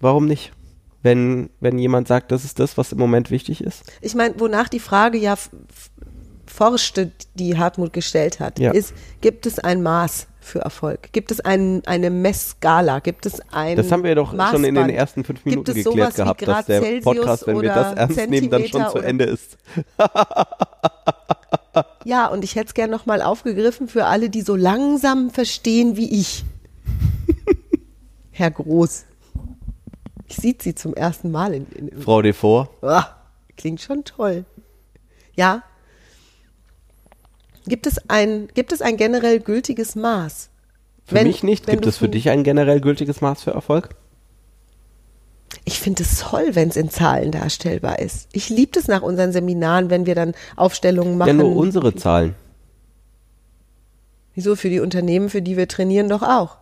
[0.00, 0.52] warum nicht?
[1.02, 3.82] Wenn, wenn jemand sagt, das ist das, was im Moment wichtig ist.
[4.00, 5.34] ich meine, wonach die Frage ja
[6.46, 8.70] forschte, die Hartmut gestellt hat, Ja.
[8.72, 11.12] ist, gibt es ein Maß für Erfolg?
[11.12, 12.98] Gibt es ein, eine Messskala?
[13.00, 14.92] Gibt es ein Das haben wir doch schon in den Maßband?
[14.92, 17.72] ersten fünf Gibt Minuten es geklärt sowas wie gehabt, dass der Celsius Podcast, wenn wir
[17.72, 19.56] das ernst nehmen, dann schon Zentimeter zu Ende ist.
[22.04, 26.20] Ja, und ich hätte es gerne nochmal aufgegriffen für alle, die so langsam verstehen wie
[26.20, 26.44] ich.
[28.30, 29.04] Herr Groß.
[30.32, 33.04] Ich sieht sie zum ersten Mal in, in, Frau Devor, Ah,
[33.58, 34.46] klingt schon toll.
[35.36, 35.62] Ja.
[37.66, 40.48] Gibt es ein, gibt es ein generell gültiges Maß?
[41.04, 41.66] für Wenn- mich nicht.
[41.66, 43.90] Gibt es für dich ein generell gültiges Maß für Erfolg?
[45.66, 48.28] Ich finde es toll, wenn es in Zahlen darstellbar ist.
[48.32, 51.28] Ich liebe es nach unseren Seminaren, wenn wir dann Aufstellungen machen.
[51.28, 52.34] Ja, nur unsere Zahlen.
[54.34, 54.56] Wieso?
[54.56, 56.56] Für die Unternehmen, für die wir trainieren, doch auch.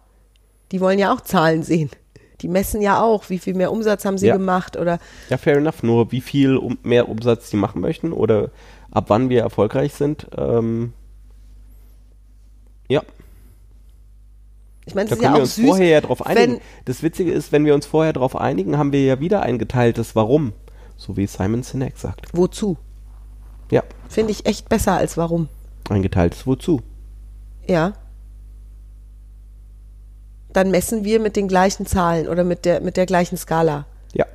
[0.72, 1.90] Die wollen ja auch Zahlen sehen.
[2.42, 4.37] Die messen ja auch, wie viel mehr Umsatz haben sie Ja.
[4.37, 4.98] gemacht oder
[5.29, 5.83] Ja, fair enough.
[5.83, 8.50] Nur wie viel um, mehr Umsatz sie machen möchten oder
[8.90, 10.26] ab wann wir erfolgreich sind.
[10.37, 10.92] Ähm,
[12.88, 13.03] ja,
[14.87, 15.66] ich meine, da das ist können ja wir uns süß.
[15.66, 16.55] vorher ja drauf einigen.
[16.55, 19.59] wenn- das Witzige ist, wenn wir uns vorher drauf einigen, haben wir ja wieder ein
[19.59, 20.53] geteiltes Warum.
[20.96, 22.26] So wie Simon Sinek sagt.
[22.33, 22.76] Wozu?
[23.70, 25.48] Ja, Finde ich echt besser als warum.
[25.88, 26.81] ein geteiltes Wozu.
[27.68, 27.92] Ja.
[30.53, 33.87] Dann messen wir mit den gleichen Zahlen oder mit der, mit der gleichen Skala.
[34.15, 34.27] Ja.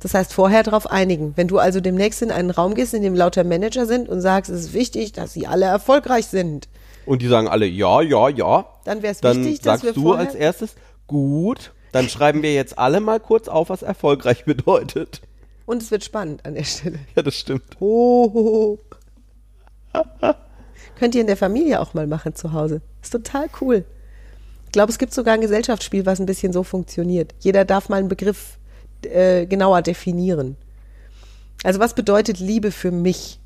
[0.00, 1.32] Das heißt, vorher darauf einigen.
[1.36, 4.50] Wenn du also demnächst in einen Raum gehst, in dem lauter Manager sind und sagst,
[4.50, 6.68] es ist wichtig, dass sie alle erfolgreich sind,
[7.06, 8.66] Und die sagen alle, ja, ja, ja.
[8.84, 10.74] dann wäre es wichtig, dass sagst wir du als erstes,
[11.06, 15.20] gut, dann schreiben wir jetzt alle mal kurz auf, was erfolgreich bedeutet.
[15.66, 16.98] und es wird spannend an der Stelle.
[17.16, 17.64] Ja, das stimmt.
[17.80, 18.78] Ho, ho,
[19.94, 20.34] ho.
[20.98, 22.80] Könnt ihr in der Familie auch mal machen zu Hause.
[23.02, 23.84] Ist total cool.
[24.68, 27.34] Ich glaube, es gibt sogar ein Gesellschaftsspiel, was ein bisschen so funktioniert.
[27.40, 28.58] Jeder darf mal einen Begriff
[29.02, 30.56] äh, genauer definieren.
[31.64, 33.40] Also was bedeutet Liebe für mich?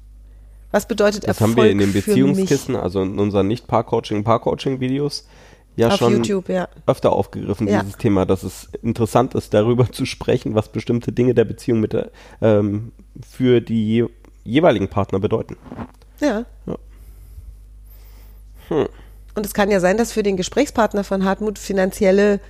[0.72, 2.06] Was bedeutet Das Erfolg haben wir in den für mich?
[2.06, 5.28] Beziehungskissen, also in unseren Nicht-Paar-Coaching, Paar-Coaching-Videos
[5.76, 6.68] ja Auf schon YouTube, ja.
[6.86, 7.82] öfter aufgegriffen, Ja.
[7.82, 11.92] dieses Thema, dass es interessant ist, darüber zu sprechen, was bestimmte Dinge der Beziehung mit
[11.92, 12.90] der, ähm,
[13.26, 14.06] für die je
[14.44, 15.56] jeweiligen Partner bedeuten.
[16.20, 16.44] Ja.
[16.66, 16.76] Ja.
[18.68, 18.88] Hm.
[19.34, 22.40] Und es kann ja sein, dass für den Gesprächspartner von Hartmut finanzielle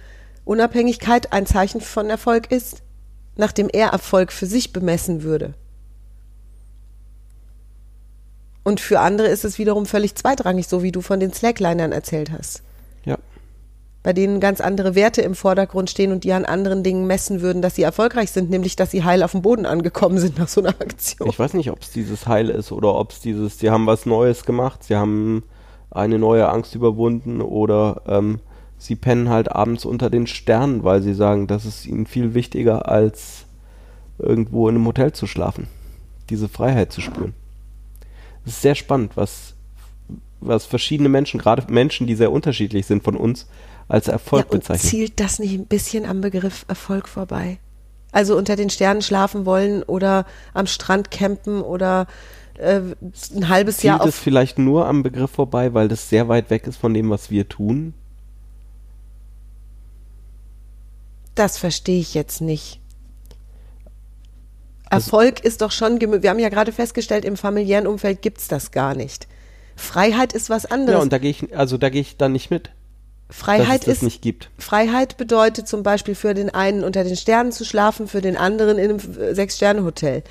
[0.45, 2.83] Unabhängigkeit ein Zeichen von Erfolg ist,
[3.37, 5.55] nachdem er Erfolg für sich bemessen würde.
[8.65, 12.31] Und für andere ist es wiederum völlig zweitrangig, so wie du von den Slacklinern erzählt
[12.31, 12.63] hast.
[13.05, 13.19] Ja.
[14.03, 17.63] Bei denen ganz andere Werte im Vordergrund stehen und die an anderen Dingen messen würden,
[17.63, 20.61] dass sie erfolgreich sind, nämlich dass sie heil auf dem Boden angekommen sind nach so
[20.61, 21.29] einer Aktion.
[21.29, 24.07] Ich weiß nicht, ob es dieses Heil ist oder ob es dieses, sie haben was
[24.07, 25.45] Neues gemacht, sie haben
[25.95, 28.41] eine neue Angst überwunden oder ähm,
[28.79, 32.89] sie pennen halt abends unter den Sternen, weil sie sagen, das ist ihnen viel wichtiger,
[32.89, 33.47] als
[34.19, 35.69] irgendwo in einem Hotel zu schlafen.
[36.31, 37.35] Diese Freiheit zu spüren.
[38.45, 39.55] Es ist sehr spannend, was,
[40.41, 43.47] was verschiedene Menschen, gerade Menschen, die sehr unterschiedlich sind von uns,
[43.89, 44.89] als Erfolg ja, und bezeichnen.
[44.89, 47.59] zielt das nicht ein bisschen am Begriff Erfolg vorbei?
[48.11, 52.07] Also unter den Sternen schlafen wollen oder am Strand campen oder
[52.59, 52.81] äh,
[53.35, 54.15] ein halbes Zielt Jahr es auf.
[54.15, 57.49] vielleicht nur am Begriff vorbei, weil das sehr weit weg ist von dem, was wir
[57.49, 57.95] tun?
[61.35, 62.81] Das verstehe ich jetzt nicht.
[64.91, 68.71] Also Erfolg ist doch schon, wir haben ja gerade festgestellt, im familiären Umfeld gibt's das
[68.71, 69.27] gar nicht.
[69.75, 71.03] Freiheit ist was Ja, anderes.
[71.03, 72.71] und da gehe ich, also da gehe ich dann nicht mit,
[73.31, 74.51] es Freiheit ist nicht gibt.
[74.59, 78.77] Freiheit bedeutet zum Beispiel für den einen unter den Sternen zu schlafen, für den anderen
[78.77, 80.23] in einem Sechs-Sterne-Hotel.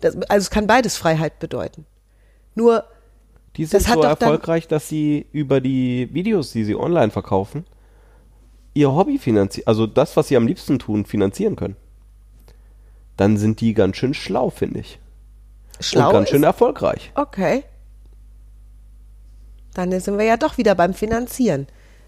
[0.00, 1.86] Das, also es kann beides Freiheit bedeuten.
[2.54, 2.84] Nur,
[3.56, 7.64] Die sind so erfolgreich, dass sie über die Videos, die sie online verkaufen,
[8.74, 11.76] ihr Hobby finanzieren, also das, was sie am liebsten tun, finanzieren können.
[13.16, 14.98] Dann sind die ganz schön schlau, finde ich.
[15.80, 17.12] schlau und ganz schön erfolgreich.
[17.14, 17.64] Okay.
[19.72, 21.66] Dann sind wir ja doch wieder beim Finanzieren.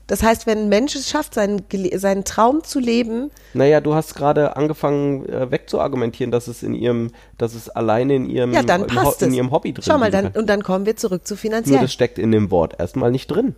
[0.09, 1.65] Das heißt, wenn ein Mensch es schafft, seinen,
[1.97, 7.13] seinen Traum zu leben, Naja, du hast gerade angefangen äh, wegzuargumentieren, dass es in ihrem,
[7.37, 10.29] dass es alleine in ihrem, ja, dann passt in ihrem Hobby drin Schau mal, dann,
[10.29, 11.81] und dann kommen wir zurück zu Nur finanziell.
[11.81, 13.55] das steckt in dem Wort erstmal nicht drin,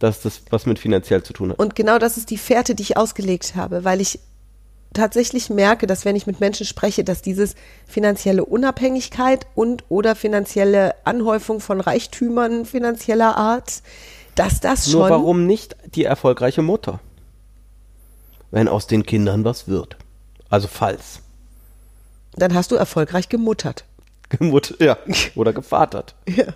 [0.00, 1.60] dass das was mit finanziell zu tun hat.
[1.60, 4.18] Und genau das ist die Fährte, die ich ausgelegt habe, weil ich
[4.94, 7.54] tatsächlich merke, dass wenn ich mit Menschen spreche, dass dieses
[7.86, 13.82] finanzielle Unabhängigkeit und oder finanzielle Anhäufung von Reichtümern finanzieller Art,
[14.38, 17.00] dass das schon Nur warum nicht die erfolgreiche Mutter?
[18.50, 19.96] Wenn aus den Kindern was wird.
[20.48, 21.20] Also falls.
[22.36, 23.84] dann hast du erfolgreich gemuttert.
[24.30, 24.96] Gemut ja.
[25.34, 26.14] Oder gevatert.
[26.26, 26.46] Ja.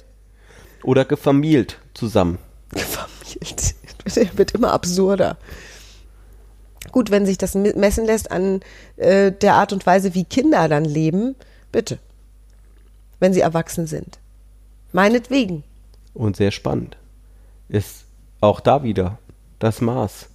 [0.83, 2.39] Oder gefamilt zusammen.
[2.71, 3.75] Gefamilt.
[4.17, 5.37] Der wird immer absurder.
[6.91, 8.61] Gut, wenn sich das me- messen lässt an
[8.97, 11.37] äh, der Art und Weise, wie Kinder dann leben,
[11.71, 11.99] bitte.
[13.21, 14.19] Wenn sie erwachsen sind.
[14.93, 15.63] Meinetwegen.
[16.15, 16.97] Und sehr spannend.
[17.73, 18.05] Ist
[18.43, 19.19] auch da wieder
[19.59, 20.29] das Maß.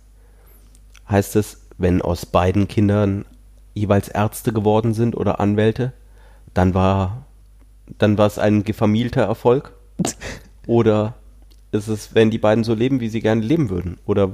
[1.07, 3.25] Heißt es, wenn aus beiden Kindern
[3.75, 5.93] jeweils Ärzte geworden sind oder Anwälte,
[6.55, 7.25] dann war,
[7.99, 9.73] dann war es ein gefamilter Erfolg?
[10.65, 11.13] Oder
[11.71, 13.99] ist es, wenn die beiden so leben, wie sie gerne leben würden?
[14.07, 14.31] Oder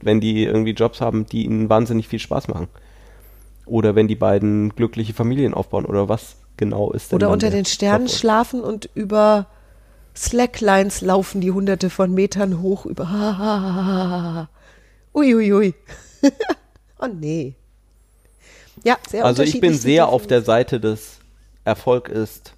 [0.00, 2.68] wenn die irgendwie Jobs haben, die ihnen wahnsinnig viel Spaß machen?
[3.66, 5.84] Oder wenn die beiden glückliche Familien aufbauen?
[5.84, 9.46] Oder was genau ist denn Oder unter den Sternen schlafen und über
[10.20, 14.48] Slacklines laufen die hunderte von Metern hoch über.
[15.14, 15.74] Uiuiui.
[17.00, 17.54] oh nee.
[18.84, 21.20] Ja, sehr Also ich bin sehr auf der Seite des
[21.64, 22.52] Erfolg ist,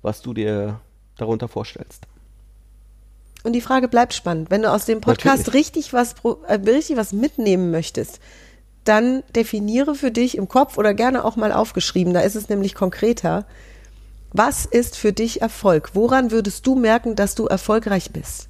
[0.00, 0.80] was du dir
[1.18, 2.04] darunter vorstellst.
[3.44, 4.50] Und die Frage bleibt spannend.
[4.50, 5.66] Wenn du aus dem Podcast Natürlich.
[5.66, 6.14] richtig was,
[6.46, 8.18] äh, richtig was mitnehmen möchtest,
[8.84, 12.74] dann definiere für dich im Kopf oder gerne auch mal aufgeschrieben, da ist es nämlich
[12.74, 13.44] konkreter.
[14.32, 15.90] Was ist für dich Erfolg?
[15.94, 18.48] Woran würdest du merken, dass du erfolgreich bist?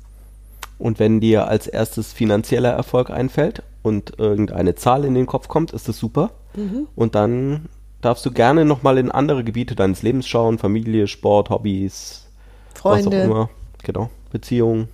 [0.79, 5.73] Und wenn dir als erstes finanzieller Erfolg einfällt und irgendeine Zahl in den Kopf kommt,
[5.73, 6.31] ist das super.
[6.55, 6.89] Mhm.
[6.95, 7.69] Und dann
[8.01, 12.27] darfst du gerne nochmal in andere Gebiete deines Lebens schauen, Familie, Sport, Hobbys,
[12.75, 13.51] was auch Freunde, immer.
[13.83, 14.89] Genau, Beziehungen,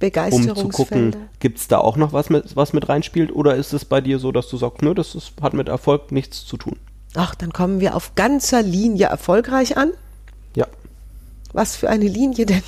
[0.00, 3.72] um zu gucken, gibt es da auch noch was mit, was mit reinspielt oder ist
[3.72, 6.56] es bei dir so, dass du sagst, nö, das ist, hat mit Erfolg nichts zu
[6.56, 6.76] tun?
[7.20, 9.90] Ach, dann kommen wir auf ganzer Linie erfolgreich an.
[10.54, 10.68] Ja,
[11.52, 12.62] Was für eine Linie denn?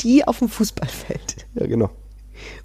[0.00, 1.90] Die auf dem Fußballfeld ja genau.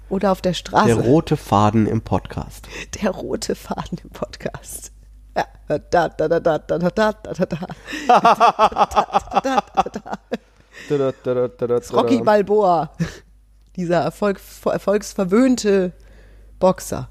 [0.08, 0.86] oder auf der Straße.
[0.86, 2.66] Der rote Faden im Podcast.
[3.02, 4.92] Der rote Faden im Podcast.
[5.36, 5.44] Ja.
[5.68, 7.46] Da, da, da, da, da, da, da, da, da,
[11.66, 11.78] da.
[11.92, 12.92] Rocky Balboa.
[13.76, 15.92] Dieser Erfolg, erfolgsverwöhnte
[16.58, 17.10] Boxer.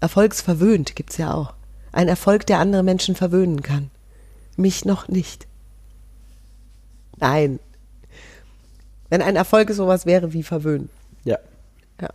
[0.00, 1.54] Erfolgsverwöhnt gibt's ja auch.
[1.92, 3.90] Ein Erfolg, der andere Menschen verwöhnen kann.
[4.56, 5.46] Mich noch nicht.
[7.18, 7.58] Nein.
[9.08, 10.90] Wenn ein Erfolg sowas wäre wie verwöhnen.
[11.24, 11.38] Ja.
[12.00, 12.08] Ja.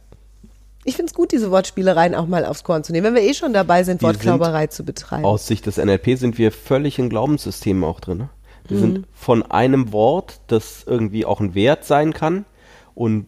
[0.84, 3.54] Ich find's gut, diese Wortspielereien auch mal aufs Korn zu nehmen, wenn wir eh schon
[3.54, 5.26] dabei sind, Die Wortklauberei zu betreiben.
[5.26, 8.20] Aus Sicht des NLP sind wir völlig in Glaubenssystemen auch drin.
[8.20, 8.30] Ne?
[8.67, 8.82] Wir Mhm.
[8.82, 12.46] sind von einem Wort, das irgendwie auch ein Wert sein kann
[12.94, 13.28] und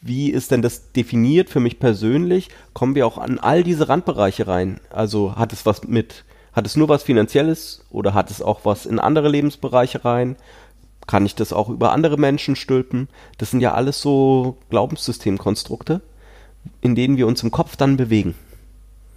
[0.00, 4.46] wie ist denn das definiert für mich persönlich, kommen wir auch an all diese Randbereiche
[4.46, 4.80] rein.
[4.90, 8.86] Also hat es was mit, hat es nur was Finanzielles oder hat es auch was
[8.86, 10.36] in andere Lebensbereiche rein?
[11.06, 13.08] Kann ich das auch über andere Menschen stülpen?
[13.38, 16.00] Das sind ja alles so Glaubenssystemkonstrukte,
[16.80, 18.34] in denen wir uns im Kopf dann bewegen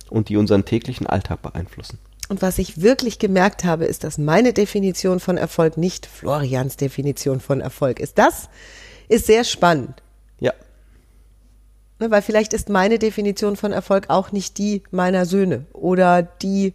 [0.10, 2.00] und die unseren täglichen Alltag beeinflussen.
[2.30, 7.40] Und was ich wirklich gemerkt habe, ist, dass meine Definition von Erfolg nicht Florians Definition
[7.40, 8.20] von Erfolg ist.
[8.20, 8.50] Das
[9.08, 10.04] ist sehr spannend.
[12.00, 16.74] Ne, weil vielleicht ist meine Definition von Erfolg auch nicht die meiner Söhne oder die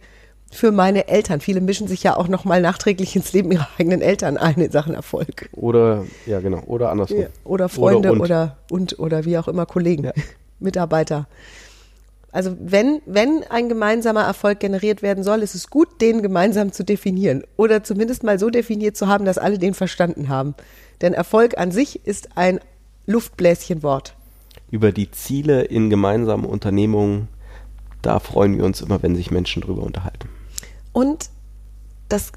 [0.51, 1.41] für meine Eltern.
[1.41, 4.93] Viele mischen sich ja auch nochmal nachträglich ins Leben ihrer eigenen Eltern ein in Sachen
[4.93, 5.49] Erfolg.
[5.53, 7.21] oder, ja genau, oder andersrum.
[7.21, 8.21] Ja, Oder Freunde und.
[8.21, 10.13] oder und oder wie auch immer Kollegen, Ja.
[10.59, 11.27] Mitarbeiter.
[12.31, 16.83] Also wenn, wenn ein gemeinsamer Erfolg generiert werden soll, ist es gut, den gemeinsam zu
[16.83, 20.53] definieren oder zumindest mal so definiert zu haben, dass alle den verstanden haben.
[21.01, 22.59] Denn Erfolg an sich ist ein
[23.05, 24.14] Luftbläschenwort.
[24.75, 27.29] Über die Ziele in gemeinsamen Unternehmungen,
[28.01, 30.27] da freuen wir uns immer, wenn sich Menschen drüber unterhalten.
[30.91, 31.29] Und
[32.09, 32.33] das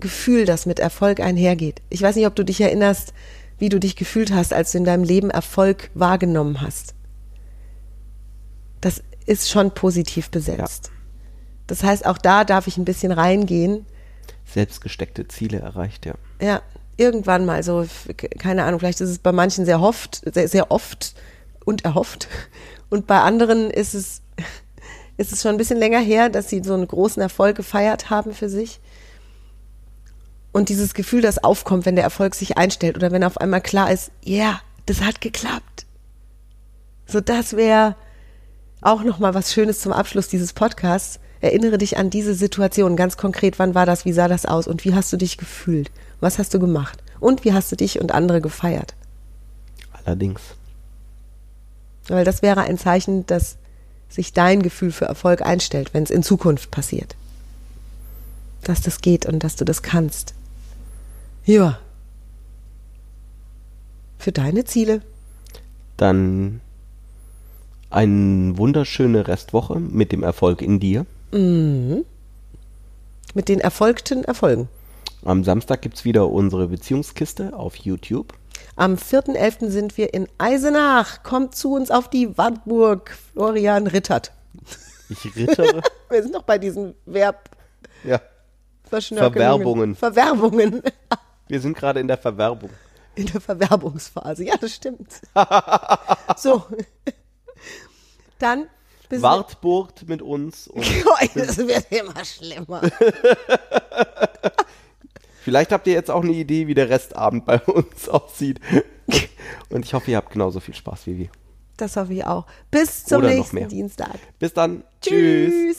[0.00, 1.80] Gefühl, das mit Erfolg einhergeht.
[1.88, 3.14] Ich weiß nicht, ob du dich erinnerst,
[3.58, 6.96] wie du dich gefühlt hast, als du in deinem Leben Erfolg wahrgenommen hast.
[8.80, 10.90] Das ist schon positiv besetzt.
[11.68, 13.86] Das heißt, auch da darf ich ein bisschen reingehen.
[14.46, 16.14] Selbstgesteckte Ziele erreicht, ja.
[16.42, 16.60] Ja,
[16.96, 17.86] irgendwann mal so,
[18.40, 21.14] keine Ahnung, vielleicht ist es bei manchen sehr oft, sehr, sehr oft
[21.68, 22.28] und erhofft.
[22.88, 24.22] Und bei anderen ist es,
[25.18, 28.32] ist es schon ein bisschen länger her, dass sie so einen großen Erfolg gefeiert haben
[28.32, 28.80] für sich.
[30.50, 33.92] Und dieses Gefühl, das aufkommt, wenn der Erfolg sich einstellt oder wenn auf einmal klar
[33.92, 35.84] ist, ja, das hat geklappt.
[37.06, 37.94] So, das wäre
[38.80, 41.20] auch nochmal was Schönes zum Abschluss dieses Podcasts.
[41.40, 43.58] Erinnere dich an diese Situation ganz konkret.
[43.58, 44.04] Wann war das?
[44.06, 44.66] Wie sah das aus?
[44.66, 45.90] Und wie hast du dich gefühlt?
[46.20, 47.02] Was hast du gemacht?
[47.20, 48.94] Und wie hast du dich und andere gefeiert?
[49.92, 50.40] Allerdings.
[52.08, 53.56] Weil das wäre ein Zeichen, dass
[54.08, 57.14] sich dein Gefühl für Erfolg einstellt, wenn es in Zukunft passiert.
[58.64, 60.34] Dass das geht und dass du das kannst.
[61.44, 61.78] Ja.
[64.18, 65.02] Für deine Ziele.
[65.96, 66.60] Dann
[67.90, 71.06] eine wunderschöne Restwoche mit dem Erfolg in dir.
[73.34, 74.68] Mit den erfolgten Erfolgen.
[75.24, 78.34] Am Samstag gibt's wieder unsere Beziehungskiste auf YouTube.
[78.78, 79.70] Am 4.11.
[79.70, 81.24] sind wir in Eisenach.
[81.24, 83.10] Kommt zu uns auf die Wartburg.
[83.32, 84.30] Florian Rittert.
[85.08, 85.82] Ich rittere.
[86.08, 87.34] Wir sind noch bei diesen ja.
[88.84, 89.96] Verbverschnörkelungen.
[89.96, 89.96] Verwerbungen.
[89.96, 90.82] Verwerbungen.
[91.48, 92.70] Wir sind gerade in der Verwerbung.
[93.16, 94.44] In der Verwerbungsphase.
[94.44, 95.22] Ja, das stimmt.
[96.36, 96.64] so.
[98.38, 98.68] Dann
[99.10, 100.86] Wartburg mit uns und
[101.34, 102.82] das wird immer schlimmer.
[105.48, 108.60] Vielleicht habt ihr jetzt auch eine Idee, wie der Restabend bei uns aussieht.
[109.70, 111.28] Und ich hoffe, ihr habt genauso viel Spaß wie wir.
[111.78, 112.44] Das hoffe ich auch.
[112.70, 113.66] Bis zum Oder nächsten.
[113.66, 114.18] Dienstag.
[114.38, 114.84] Bis dann.
[115.00, 115.54] Tschüss.
[115.54, 115.78] Tschüss.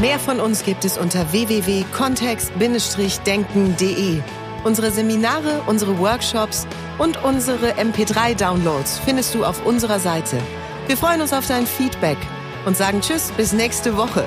[0.00, 4.18] Mehr von uns gibt es unter www.kontext-denken.de.
[4.64, 6.66] Unsere Seminare, unsere Workshops
[6.98, 10.38] und unsere MP3-Downloads findest du auf unserer Seite.
[10.88, 12.18] Wir freuen uns auf dein Feedback
[12.64, 14.26] und sagen Tschüss bis nächste Woche.